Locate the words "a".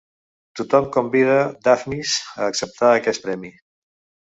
2.41-2.49